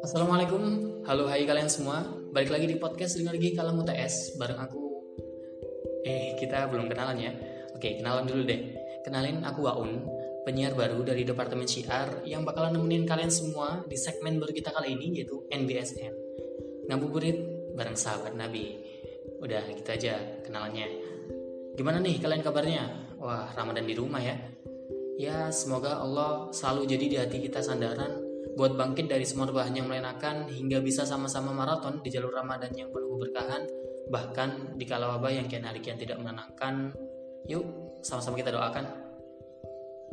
Assalamualaikum, 0.00 0.64
halo 1.04 1.28
hai 1.28 1.44
kalian 1.44 1.68
semua. 1.68 2.08
Balik 2.32 2.48
lagi 2.48 2.72
di 2.72 2.80
podcast 2.80 3.20
Sinergi 3.20 3.52
Kalam 3.52 3.84
UTS 3.84 4.40
Bareng 4.40 4.64
aku. 4.64 4.80
Eh, 6.08 6.40
kita 6.40 6.72
belum 6.72 6.88
kenalan 6.88 7.20
ya? 7.20 7.36
Oke, 7.76 8.00
kenalan 8.00 8.24
dulu 8.24 8.48
deh. 8.48 8.60
Kenalin 9.04 9.44
aku 9.44 9.68
Waun 9.68 10.08
Penyiar 10.48 10.72
baru 10.72 11.04
dari 11.04 11.28
Departemen 11.28 11.68
Syiar 11.68 12.24
Yang 12.24 12.48
bakalan 12.48 12.72
nemenin 12.72 13.04
kalian 13.04 13.28
semua 13.28 13.84
di 13.84 14.00
segmen 14.00 14.40
baru 14.40 14.56
kita 14.56 14.72
kali 14.72 14.96
ini 14.96 15.20
Yaitu 15.20 15.44
NBSN 15.52 16.16
Ngabuburit 16.88 17.36
bareng 17.76 18.00
sahabat 18.00 18.32
Nabi. 18.32 18.80
Udah 19.44 19.68
gitu 19.68 19.84
aja 19.84 20.40
kenalannya. 20.48 20.88
Gimana 21.76 22.00
nih 22.00 22.24
kalian 22.24 22.40
kabarnya? 22.40 22.84
Wah, 23.20 23.52
Ramadan 23.52 23.84
di 23.84 23.92
rumah 23.92 24.24
ya 24.24 24.54
Ya, 25.14 25.46
semoga 25.54 26.02
Allah 26.02 26.50
selalu 26.50 26.90
jadi 26.90 27.04
di 27.06 27.16
hati 27.22 27.38
kita 27.38 27.62
sandaran 27.62 28.18
buat 28.58 28.74
bangkit 28.74 29.06
dari 29.06 29.22
semua 29.22 29.46
bahan 29.46 29.78
yang 29.78 29.86
melenakan 29.86 30.50
hingga 30.50 30.82
bisa 30.82 31.06
sama-sama 31.06 31.54
maraton 31.54 32.02
di 32.02 32.10
jalur 32.10 32.34
Ramadan 32.34 32.74
yang 32.74 32.90
penuh 32.90 33.14
keberkahan 33.18 33.62
bahkan 34.10 34.74
di 34.74 34.84
kala 34.84 35.16
wabah 35.16 35.32
yang 35.32 35.46
kian 35.46 35.62
hari 35.62 35.78
kian 35.78 35.94
tidak 35.94 36.18
menenangkan. 36.18 36.90
Yuk 37.46 37.62
sama-sama 38.02 38.42
kita 38.42 38.50
doakan. 38.50 38.84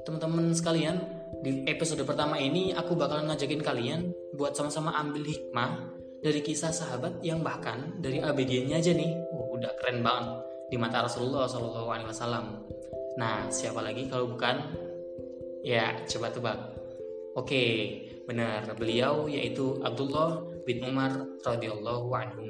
Teman-teman 0.06 0.54
sekalian 0.54 0.98
di 1.42 1.66
episode 1.66 2.06
pertama 2.06 2.38
ini 2.38 2.70
aku 2.74 2.94
bakalan 2.94 3.30
ngajakin 3.30 3.62
kalian 3.62 4.00
buat 4.38 4.54
sama-sama 4.54 4.94
ambil 5.02 5.26
hikmah 5.26 5.98
dari 6.22 6.46
kisah 6.46 6.70
sahabat 6.70 7.26
yang 7.26 7.42
bahkan 7.42 7.98
dari 7.98 8.22
ABG-nya 8.22 8.78
aja 8.78 8.94
nih. 8.94 9.18
Udah 9.34 9.74
keren 9.82 10.06
banget. 10.06 10.46
Di 10.70 10.78
mata 10.78 11.04
Rasulullah 11.10 11.50
SAW 11.50 11.90
nah 13.12 13.44
siapa 13.52 13.84
lagi 13.84 14.08
kalau 14.08 14.32
bukan 14.32 14.56
ya 15.62 15.98
coba 16.10 16.34
tebak 16.34 16.58
oke 17.38 17.64
Benar, 18.32 18.64
beliau 18.80 19.28
yaitu 19.28 19.82
Abdullah 19.84 20.46
bin 20.64 20.80
Umar 20.88 21.12
radhiyallahu 21.44 22.08
anhu. 22.16 22.48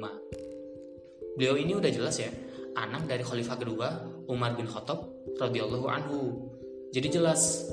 Beliau 1.34 1.56
ini 1.56 1.74
udah 1.74 1.90
jelas 1.90 2.20
ya, 2.20 2.30
anak 2.78 3.08
dari 3.10 3.24
khalifah 3.24 3.56
kedua 3.58 3.88
Umar 4.30 4.54
bin 4.54 4.70
Khattab 4.70 5.10
radhiyallahu 5.42 5.86
anhu. 5.90 6.20
Jadi 6.94 7.18
jelas 7.18 7.66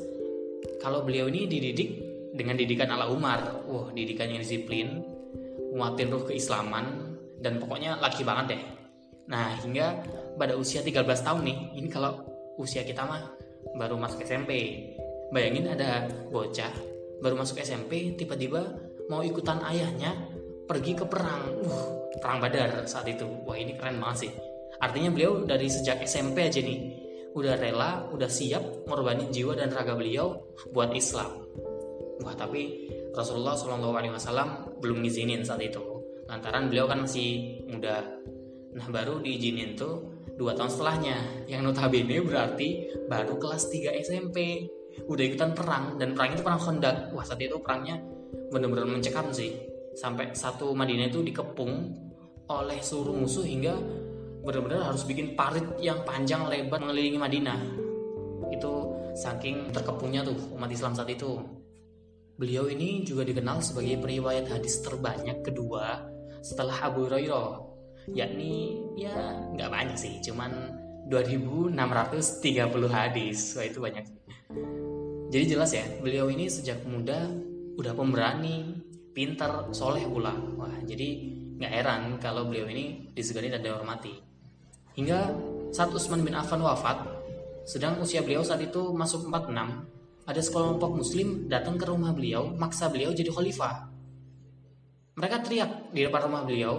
kalau 0.82 1.06
beliau 1.06 1.28
ini 1.30 1.46
dididik 1.46 2.02
dengan 2.34 2.58
didikan 2.58 2.90
ala 2.90 3.12
Umar. 3.12 3.68
Wah, 3.70 3.94
didikan 3.94 4.32
yang 4.32 4.42
disiplin, 4.42 5.04
muatin 5.76 6.10
ruh 6.10 6.24
keislaman 6.26 7.14
dan 7.44 7.62
pokoknya 7.62 8.02
laki 8.02 8.26
banget 8.26 8.58
deh. 8.58 8.62
Nah, 9.30 9.60
hingga 9.62 10.02
pada 10.40 10.58
usia 10.58 10.82
13 10.82 11.06
tahun 11.06 11.46
nih, 11.46 11.58
ini 11.78 11.88
kalau 11.94 12.26
usia 12.58 12.82
kita 12.82 13.06
mah 13.06 13.28
baru 13.78 14.00
masuk 14.02 14.24
SMP. 14.26 14.82
Bayangin 15.30 15.72
ada 15.72 16.10
bocah 16.34 16.74
baru 17.20 17.36
masuk 17.38 17.60
SMP 17.62 18.16
tiba-tiba 18.16 18.66
mau 19.12 19.22
ikutan 19.22 19.60
ayahnya 19.66 20.16
pergi 20.66 20.94
ke 20.98 21.06
perang. 21.06 21.44
Uh 21.66 22.00
perang 22.20 22.44
badar 22.44 22.84
saat 22.86 23.08
itu. 23.08 23.26
Wah 23.48 23.56
ini 23.56 23.74
keren 23.80 23.98
banget 23.98 24.28
sih. 24.28 24.32
Artinya 24.84 25.10
beliau 25.10 25.48
dari 25.48 25.70
sejak 25.72 26.04
SMP 26.04 26.46
aja 26.46 26.60
nih 26.60 27.08
udah 27.30 27.56
rela 27.62 28.10
udah 28.10 28.26
siap 28.26 28.90
ngorbanin 28.90 29.30
jiwa 29.30 29.54
dan 29.54 29.72
raga 29.72 29.96
beliau 29.96 30.36
buat 30.76 30.92
Islam. 30.92 31.46
Wah 32.20 32.36
tapi 32.36 32.90
Rasulullah 33.16 33.56
SAW 33.56 34.82
belum 34.84 34.98
ngizinin 35.06 35.42
saat 35.46 35.64
itu. 35.64 35.82
Lantaran 36.28 36.70
beliau 36.70 36.86
kan 36.86 37.08
masih 37.08 37.64
muda. 37.66 38.06
Nah 38.76 38.88
baru 38.92 39.24
diizinin 39.24 39.74
tuh 39.74 40.06
dua 40.38 40.54
tahun 40.54 40.70
setelahnya. 40.70 41.18
Yang 41.50 41.62
notabene 41.72 42.18
berarti 42.22 42.70
baru 43.10 43.42
kelas 43.42 43.72
3 43.72 43.98
SMP 44.06 44.68
udah 45.08 45.24
ikutan 45.24 45.52
perang 45.56 45.96
dan 45.96 46.18
perang 46.18 46.36
itu 46.36 46.44
perang 46.44 46.62
Khandaq. 46.62 47.14
Wah 47.16 47.24
saat 47.24 47.40
itu 47.40 47.56
perangnya 47.62 48.02
benar-benar 48.50 48.90
mencekam 48.90 49.30
sih. 49.32 49.56
Sampai 49.96 50.32
satu 50.34 50.72
Madinah 50.74 51.12
itu 51.12 51.22
dikepung 51.22 51.74
oleh 52.50 52.80
seluruh 52.82 53.14
musuh 53.14 53.46
hingga 53.46 53.78
benar-benar 54.42 54.90
harus 54.90 55.06
bikin 55.06 55.38
parit 55.38 55.66
yang 55.78 56.02
panjang 56.08 56.48
lebar 56.50 56.82
mengelilingi 56.82 57.20
Madinah. 57.20 57.60
Itu 58.50 58.74
saking 59.14 59.70
terkepungnya 59.76 60.26
tuh 60.26 60.38
umat 60.58 60.72
Islam 60.72 60.96
saat 60.96 61.12
itu. 61.12 61.38
Beliau 62.40 62.72
ini 62.72 63.04
juga 63.04 63.28
dikenal 63.28 63.60
sebagai 63.60 64.00
periwayat 64.00 64.48
hadis 64.48 64.80
terbanyak 64.80 65.44
kedua 65.44 66.08
setelah 66.40 66.88
Abu 66.88 67.12
Hurairah 67.12 67.68
yakni 68.16 68.80
ya 68.96 69.12
nggak 69.54 69.70
banyak 69.70 69.98
sih 70.00 70.24
cuman 70.24 70.80
2630 71.12 72.32
hadis. 72.90 73.58
Wah 73.60 73.66
itu 73.68 73.80
banyak 73.84 74.06
jadi 75.30 75.46
jelas 75.46 75.70
ya, 75.78 75.86
beliau 76.02 76.26
ini 76.34 76.50
sejak 76.50 76.82
muda 76.90 77.30
udah 77.78 77.94
pemberani, 77.94 78.82
pintar, 79.14 79.70
soleh 79.78 80.02
pula. 80.10 80.34
Wah, 80.58 80.74
jadi 80.90 81.08
nggak 81.62 81.70
heran 81.72 82.02
kalau 82.18 82.50
beliau 82.50 82.66
ini 82.66 83.14
disegani 83.14 83.54
dan 83.54 83.62
dihormati. 83.62 84.18
Hingga 84.98 85.20
saat 85.70 85.94
Utsman 85.94 86.26
bin 86.26 86.34
Affan 86.34 86.66
wafat, 86.66 87.06
sedang 87.62 88.02
usia 88.02 88.26
beliau 88.26 88.42
saat 88.42 88.58
itu 88.66 88.90
masuk 88.90 89.30
46, 89.30 89.54
ada 90.26 90.42
sekelompok 90.42 90.98
muslim 90.98 91.46
datang 91.46 91.78
ke 91.78 91.86
rumah 91.86 92.10
beliau, 92.10 92.50
maksa 92.58 92.90
beliau 92.90 93.14
jadi 93.14 93.30
khalifah. 93.30 93.86
Mereka 95.14 95.46
teriak 95.46 95.94
di 95.94 96.10
depan 96.10 96.26
rumah 96.26 96.42
beliau, 96.42 96.74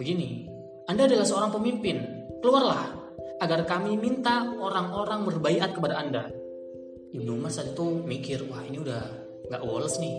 begini, 0.00 0.48
Anda 0.88 1.04
adalah 1.04 1.28
seorang 1.28 1.52
pemimpin, 1.52 2.00
keluarlah, 2.40 2.96
agar 3.44 3.68
kami 3.68 4.00
minta 4.00 4.46
orang-orang 4.56 5.28
berbaiat 5.28 5.76
kepada 5.76 6.00
Anda. 6.00 6.41
Ibnu 7.12 7.36
Umar 7.36 7.52
saat 7.52 7.76
itu 7.76 7.84
mikir 8.08 8.48
wah 8.48 8.64
ini 8.64 8.80
udah 8.80 9.04
nggak 9.52 9.62
woles 9.68 10.00
nih. 10.00 10.16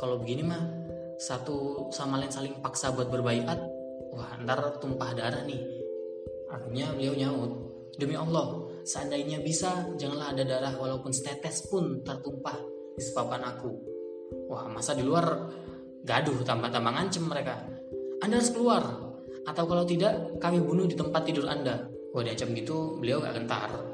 Kalau 0.00 0.16
begini 0.16 0.40
mah 0.40 0.64
satu 1.20 1.88
sama 1.92 2.16
lain 2.16 2.32
saling 2.32 2.56
paksa 2.64 2.88
buat 2.96 3.12
berbaikat 3.12 3.60
wah 4.16 4.40
ntar 4.40 4.80
tumpah 4.80 5.12
darah 5.12 5.44
nih. 5.44 5.60
Artinya 6.48 6.96
beliau 6.96 7.14
nyaut 7.20 7.52
demi 8.00 8.16
Allah 8.16 8.64
seandainya 8.80 9.44
bisa 9.44 9.92
janganlah 10.00 10.32
ada 10.32 10.48
darah 10.48 10.72
walaupun 10.80 11.12
setetes 11.12 11.68
pun 11.68 12.00
tertumpah 12.00 12.56
disebabkan 12.96 13.44
aku. 13.52 13.70
Wah 14.48 14.72
masa 14.72 14.96
di 14.96 15.04
luar 15.04 15.52
gaduh 16.00 16.40
tambah-tambah 16.48 16.92
ngancem 16.96 17.28
mereka. 17.28 17.60
Anda 18.24 18.40
harus 18.40 18.56
keluar 18.56 18.80
atau 19.44 19.64
kalau 19.68 19.84
tidak 19.84 20.40
kami 20.40 20.64
bunuh 20.64 20.88
di 20.88 20.96
tempat 20.96 21.28
tidur 21.28 21.44
anda. 21.44 21.92
Wah 22.16 22.24
diancam 22.24 22.56
gitu 22.56 22.96
beliau 22.96 23.20
gak 23.20 23.36
gentar 23.36 23.91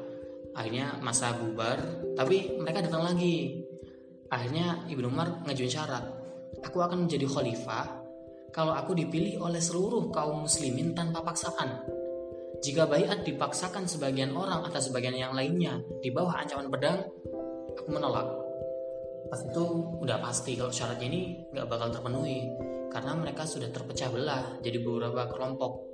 akhirnya 0.59 0.99
masa 0.99 1.39
bubar 1.39 1.79
tapi 2.19 2.59
mereka 2.59 2.83
datang 2.83 3.07
lagi. 3.07 3.63
Akhirnya 4.29 4.85
Ibnu 4.91 5.09
Umar 5.09 5.41
ngajuin 5.47 5.71
syarat 5.71 6.05
aku 6.61 6.83
akan 6.83 7.07
menjadi 7.07 7.25
khalifah 7.31 7.87
kalau 8.51 8.75
aku 8.75 8.97
dipilih 8.99 9.39
oleh 9.39 9.63
seluruh 9.63 10.11
kaum 10.11 10.45
muslimin 10.45 10.93
tanpa 10.99 11.23
paksaan. 11.23 11.87
Jika 12.59 12.91
bayat 12.91 13.23
dipaksakan 13.23 13.87
sebagian 13.87 14.35
orang 14.35 14.67
atas 14.67 14.91
sebagian 14.91 15.15
yang 15.15 15.31
lainnya 15.31 15.79
di 16.03 16.11
bawah 16.11 16.35
ancaman 16.35 16.67
pedang 16.67 17.07
aku 17.79 17.89
menolak. 17.95 18.27
Pas 19.31 19.39
itu 19.45 19.65
udah 20.03 20.19
pasti 20.19 20.59
kalau 20.59 20.75
syaratnya 20.75 21.07
ini 21.07 21.23
nggak 21.55 21.67
bakal 21.71 21.89
terpenuhi 21.95 22.51
karena 22.91 23.15
mereka 23.15 23.47
sudah 23.47 23.71
terpecah 23.71 24.11
belah 24.11 24.59
jadi 24.59 24.83
beberapa 24.83 25.31
kelompok. 25.31 25.87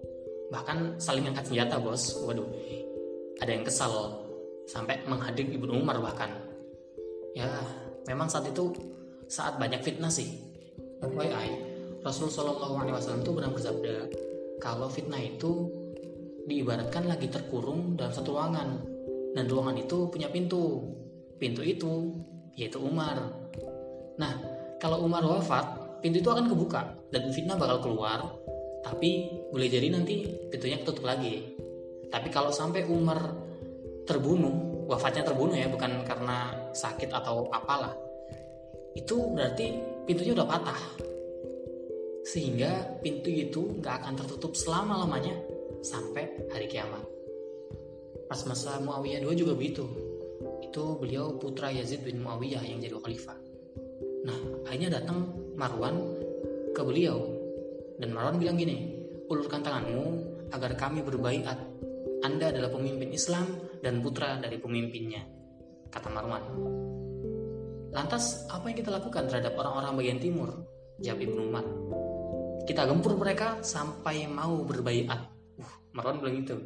Bahkan 0.49 1.03
saling 1.03 1.29
angkat 1.29 1.53
senjata 1.53 1.77
bos. 1.83 2.17
Waduh 2.25 2.49
ada 3.43 3.51
yang 3.51 3.67
kesal 3.67 4.24
sampai 4.65 5.05
menghadik 5.05 5.53
Ibnu 5.53 5.81
Umar 5.81 6.01
bahkan. 6.01 6.33
Ya 7.37 7.49
memang 8.09 8.31
saat 8.31 8.49
itu 8.49 8.73
saat 9.29 9.57
banyak 9.61 9.81
fitnah 9.85 10.13
sih. 10.13 10.41
FYI 11.05 11.75
Rasul 12.01 12.33
Shallallahu 12.33 12.75
Alaihi 12.81 12.95
Wasallam 12.97 13.25
itu 13.25 13.33
pernah 13.33 13.51
bersabda 13.53 13.97
kalau 14.61 14.89
fitnah 14.89 15.21
itu 15.21 15.69
diibaratkan 16.45 17.09
lagi 17.09 17.33
terkurung 17.33 17.97
dalam 17.97 18.13
satu 18.13 18.37
ruangan 18.37 18.81
dan 19.33 19.45
ruangan 19.49 19.77
itu 19.81 20.09
punya 20.09 20.29
pintu. 20.29 20.85
Pintu 21.41 21.61
itu 21.65 22.15
yaitu 22.55 22.79
Umar. 22.81 23.21
Nah 24.21 24.33
kalau 24.79 25.05
Umar 25.05 25.25
wafat 25.25 25.99
pintu 26.05 26.21
itu 26.21 26.31
akan 26.31 26.47
kebuka 26.49 26.93
dan 27.09 27.29
fitnah 27.33 27.57
bakal 27.57 27.81
keluar 27.81 28.21
tapi 28.85 29.33
boleh 29.49 29.69
jadi 29.73 29.89
nanti 29.89 30.29
pintunya 30.53 30.77
ketutup 30.85 31.09
lagi. 31.09 31.57
Tapi 32.13 32.29
kalau 32.29 32.53
sampai 32.53 32.85
Umar 32.85 33.33
terbunuh 34.05 34.75
wafatnya 34.89 35.25
terbunuh 35.25 35.57
ya 35.57 35.69
bukan 35.69 36.05
karena 36.05 36.53
sakit 36.77 37.11
atau 37.11 37.49
apalah. 37.51 37.93
Itu 38.95 39.33
berarti 39.33 39.75
pintunya 40.07 40.37
udah 40.37 40.47
patah. 40.47 40.81
Sehingga 42.25 43.01
pintu 43.05 43.29
itu 43.29 43.81
nggak 43.81 44.05
akan 44.05 44.15
tertutup 44.17 44.57
selama 44.57 45.05
lamanya 45.05 45.37
sampai 45.85 46.49
hari 46.49 46.69
kiamat. 46.71 47.05
Pas 48.25 48.41
masa 48.49 48.81
Muawiyah 48.81 49.21
II 49.21 49.37
juga 49.37 49.53
begitu. 49.53 49.85
Itu 50.65 50.97
beliau 50.97 51.37
putra 51.37 51.69
Yazid 51.69 52.01
bin 52.05 52.25
Muawiyah 52.25 52.65
yang 52.65 52.81
jadi 52.81 52.97
khalifah. 52.97 53.37
Nah 54.25 54.39
akhirnya 54.65 55.01
datang 55.01 55.37
Marwan 55.57 56.01
ke 56.73 56.81
beliau. 56.81 57.21
Dan 58.01 58.17
Marwan 58.17 58.41
bilang 58.41 58.57
gini 58.57 59.05
ulurkan 59.29 59.61
tanganmu 59.61 60.07
agar 60.53 60.73
kami 60.81 61.05
berbaikat. 61.05 61.61
Anda 62.25 62.49
adalah 62.49 62.73
pemimpin 62.73 63.13
Islam 63.13 63.45
dan 63.85 64.01
putra 64.01 64.41
dari 64.41 64.57
pemimpinnya. 64.57 65.21
kata 65.93 66.09
Marwan. 66.11 66.43
Lantas, 67.95 68.51
apa 68.51 68.67
yang 68.67 68.83
kita 68.83 68.91
lakukan 68.91 69.31
terhadap 69.31 69.55
orang-orang 69.55 69.95
bagian 69.95 70.19
timur? 70.19 70.51
Jawab 70.99 71.21
Ibnu 71.23 71.41
Umar. 71.47 71.63
Kita 72.67 72.89
gempur 72.89 73.15
mereka 73.15 73.63
sampai 73.63 74.27
mau 74.27 74.67
berbaiat. 74.67 75.21
Uh, 75.61 75.75
Marwan 75.95 76.19
bilang 76.19 76.43
itu. 76.43 76.57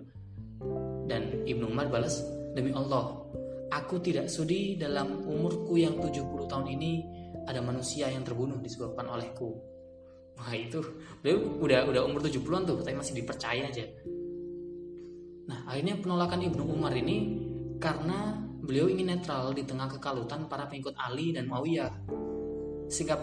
Dan 1.04 1.44
Ibnu 1.44 1.68
Umar 1.68 1.92
balas, 1.92 2.24
Demi 2.56 2.72
Allah, 2.72 3.20
aku 3.68 4.00
tidak 4.00 4.32
sudi 4.32 4.80
dalam 4.80 5.28
umurku 5.28 5.76
yang 5.76 6.00
70 6.00 6.48
tahun 6.48 6.66
ini 6.72 6.92
ada 7.44 7.60
manusia 7.60 8.08
yang 8.08 8.24
terbunuh 8.24 8.56
disebabkan 8.64 9.12
olehku. 9.12 9.52
Wah 10.40 10.54
itu, 10.56 10.80
beliau 11.20 11.60
udah 11.60 11.80
udah 11.84 12.02
umur 12.08 12.24
70-an 12.24 12.62
tuh, 12.64 12.80
tapi 12.80 12.96
masih 12.96 13.20
dipercaya 13.20 13.68
aja. 13.68 13.84
Nah, 15.48 15.64
akhirnya 15.64 15.96
penolakan 15.96 16.44
Ibnu 16.44 16.62
Umar 16.68 16.92
ini 16.92 17.16
karena 17.80 18.36
beliau 18.60 18.84
ingin 18.84 19.16
netral 19.16 19.56
di 19.56 19.64
tengah 19.64 19.88
kekalutan 19.88 20.44
para 20.44 20.68
pengikut 20.68 20.92
Ali 21.00 21.32
dan 21.32 21.48
Muawiyah. 21.48 21.92
Sikap 22.92 23.20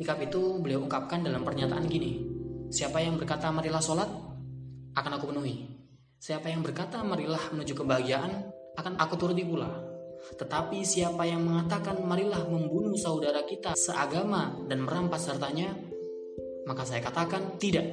sikap 0.00 0.16
itu 0.24 0.56
beliau 0.64 0.80
ungkapkan 0.80 1.20
dalam 1.20 1.44
pernyataan 1.44 1.84
gini, 1.84 2.24
siapa 2.72 3.04
yang 3.04 3.20
berkata 3.20 3.52
marilah 3.52 3.84
sholat, 3.84 4.08
akan 4.96 5.12
aku 5.20 5.28
penuhi. 5.28 5.68
Siapa 6.16 6.48
yang 6.48 6.64
berkata 6.64 7.04
marilah 7.04 7.52
menuju 7.52 7.76
kebahagiaan, 7.76 8.32
akan 8.80 8.96
aku 8.96 9.20
turuti 9.20 9.44
pula. 9.44 9.68
Tetapi 10.40 10.84
siapa 10.84 11.24
yang 11.28 11.44
mengatakan 11.44 12.00
marilah 12.04 12.44
membunuh 12.48 12.96
saudara 12.96 13.44
kita 13.44 13.76
seagama 13.76 14.56
dan 14.68 14.84
merampas 14.84 15.28
hartanya, 15.28 15.72
maka 16.64 16.84
saya 16.88 17.04
katakan 17.04 17.60
tidak, 17.60 17.84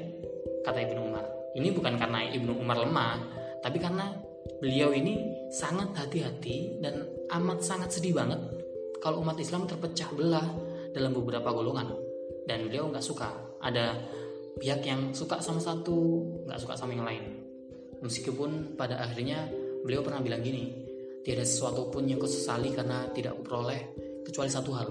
kata 0.63 0.79
Ibnu 0.87 0.99
Umar. 1.11 1.36
Ini 1.57 1.73
bukan 1.73 1.97
karena 1.97 2.21
Ibnu 2.29 2.53
Umar 2.53 2.77
lemah, 2.77 3.17
tapi 3.65 3.81
karena 3.81 4.13
beliau 4.61 4.93
ini 4.93 5.17
sangat 5.49 5.89
hati-hati 5.97 6.77
dan 6.77 7.01
amat 7.33 7.65
sangat 7.65 7.97
sedih 7.97 8.13
banget 8.13 8.37
kalau 9.01 9.25
umat 9.25 9.41
Islam 9.41 9.65
terpecah 9.65 10.13
belah 10.13 10.45
dalam 10.93 11.17
beberapa 11.17 11.49
golongan. 11.49 11.97
Dan 12.45 12.69
beliau 12.69 12.93
nggak 12.93 13.01
suka. 13.01 13.33
Ada 13.57 13.97
pihak 14.61 14.85
yang 14.85 15.11
suka 15.17 15.41
sama 15.41 15.57
satu 15.57 16.21
nggak 16.45 16.61
suka 16.61 16.77
sama 16.77 16.93
yang 16.93 17.09
lain. 17.09 17.25
Meskipun 18.05 18.77
pada 18.77 19.01
akhirnya 19.01 19.49
beliau 19.81 20.05
pernah 20.05 20.21
bilang 20.21 20.45
gini 20.45 20.85
tiada 21.25 21.41
sesuatu 21.41 21.89
pun 21.89 22.05
yang 22.05 22.21
kusesali 22.21 22.71
karena 22.71 23.09
tidak 23.11 23.33
kuperoleh 23.41 23.81
kecuali 24.23 24.47
satu 24.53 24.71
hal. 24.77 24.89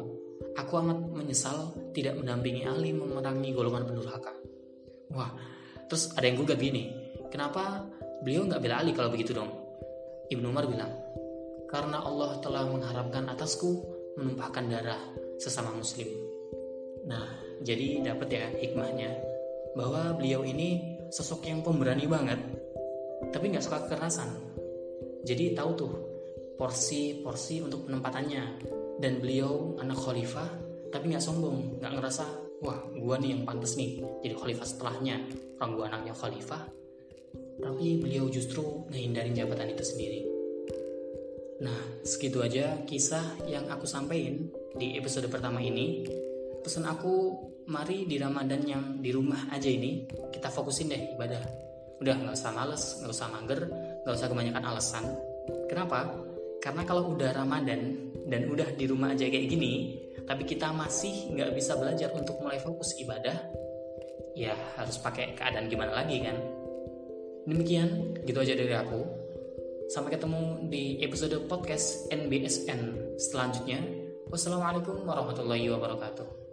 Aku 0.58 0.72
amat 0.82 0.98
menyesal 1.14 1.72
tidak 1.94 2.18
mendampingi 2.18 2.66
Ali 2.66 2.90
memerangi 2.90 3.54
golongan 3.54 3.86
pendurhaka. 3.86 4.34
Wah 5.14 5.55
Terus 5.86 6.14
ada 6.18 6.26
yang 6.26 6.42
gugat 6.42 6.58
gini, 6.58 6.90
kenapa 7.30 7.86
beliau 8.22 8.46
nggak 8.46 8.62
bela 8.62 8.82
Ali 8.82 8.92
kalau 8.94 9.10
begitu 9.10 9.34
dong? 9.34 9.50
Ibnu 10.26 10.50
Umar 10.50 10.66
bilang, 10.66 10.90
karena 11.70 12.02
Allah 12.02 12.42
telah 12.42 12.66
mengharapkan 12.66 13.30
atasku 13.30 13.82
menumpahkan 14.18 14.64
darah 14.66 15.02
sesama 15.38 15.70
muslim. 15.70 16.08
Nah, 17.06 17.26
jadi 17.62 18.02
dapat 18.02 18.28
ya 18.32 18.46
hikmahnya 18.50 19.10
bahwa 19.78 20.16
beliau 20.18 20.42
ini 20.42 20.98
sosok 21.12 21.46
yang 21.46 21.62
pemberani 21.62 22.10
banget, 22.10 22.40
tapi 23.30 23.54
nggak 23.54 23.62
suka 23.62 23.86
kekerasan. 23.86 24.30
Jadi 25.22 25.54
tahu 25.54 25.70
tuh 25.78 25.92
porsi-porsi 26.56 27.62
untuk 27.62 27.86
penempatannya. 27.86 28.74
Dan 28.96 29.20
beliau 29.20 29.76
anak 29.76 30.00
khalifah, 30.00 30.48
tapi 30.88 31.12
nggak 31.12 31.20
sombong, 31.20 31.76
nggak 31.76 32.00
ngerasa 32.00 32.45
wah 32.66 32.82
gua 32.98 33.14
nih 33.22 33.38
yang 33.38 33.46
pantas 33.46 33.78
nih 33.78 34.02
jadi 34.26 34.34
khalifah 34.34 34.66
setelahnya. 34.66 35.16
Orang 35.62 35.78
gua 35.78 35.84
anaknya 35.86 36.12
khalifah. 36.18 36.66
Tapi 37.62 37.86
beliau 38.02 38.26
justru 38.28 38.84
ngehindarin 38.90 39.32
jabatan 39.32 39.70
itu 39.70 39.84
sendiri. 39.86 40.20
Nah 41.62 42.02
segitu 42.02 42.42
aja 42.42 42.82
kisah 42.84 43.46
yang 43.46 43.70
aku 43.70 43.86
sampaikan 43.86 44.50
di 44.74 44.98
episode 44.98 45.30
pertama 45.30 45.62
ini. 45.62 46.04
Pesan 46.60 46.84
aku 46.90 47.38
mari 47.70 48.04
di 48.10 48.18
ramadan 48.18 48.62
yang 48.66 48.84
di 48.98 49.14
rumah 49.14 49.46
aja 49.54 49.70
ini 49.70 50.04
kita 50.34 50.50
fokusin 50.50 50.90
deh 50.90 51.02
ibadah. 51.14 51.40
Udah 52.02 52.14
nggak 52.18 52.36
usah 52.36 52.52
males 52.52 53.00
nggak 53.00 53.12
usah 53.14 53.28
mager 53.32 53.60
nggak 54.04 54.14
usah 54.18 54.28
kebanyakan 54.28 54.64
alasan. 54.66 55.04
Kenapa? 55.70 56.12
Karena 56.60 56.82
kalau 56.82 57.14
udah 57.14 57.30
ramadan 57.30 58.10
dan 58.26 58.50
udah 58.50 58.74
di 58.74 58.84
rumah 58.90 59.14
aja 59.14 59.30
kayak 59.30 59.46
gini 59.46 60.05
tapi 60.26 60.42
kita 60.42 60.74
masih 60.74 61.30
nggak 61.32 61.54
bisa 61.54 61.78
belajar 61.78 62.10
untuk 62.12 62.42
mulai 62.42 62.58
fokus 62.58 62.98
ibadah, 62.98 63.38
ya 64.34 64.52
harus 64.76 64.98
pakai 64.98 65.38
keadaan 65.38 65.70
gimana 65.70 66.02
lagi 66.02 66.18
kan? 66.20 66.36
Demikian, 67.46 68.18
gitu 68.26 68.42
aja 68.42 68.58
dari 68.58 68.74
aku. 68.74 69.00
Sampai 69.86 70.18
ketemu 70.18 70.66
di 70.66 70.98
episode 70.98 71.46
podcast 71.46 72.10
NBSN 72.10 73.14
selanjutnya. 73.22 73.78
Wassalamualaikum 74.26 75.06
warahmatullahi 75.06 75.70
wabarakatuh. 75.70 76.45